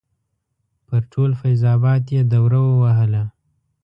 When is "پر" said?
0.87-1.01